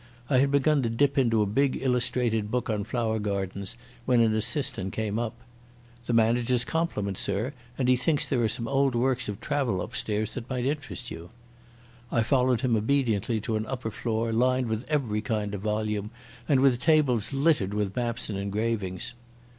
[0.31, 4.33] I had begun to dip into a big illustrated book on flower gardens when an
[4.33, 5.35] assistant came up.
[6.07, 10.33] "The manager's compliments, sir, and he thinks there are some old works of travel upstairs
[10.33, 11.29] that might interest you."
[12.11, 16.09] I followed him obediently to an upper floor lined with every kind of volume
[16.49, 19.13] and with tables littered with maps and engravings.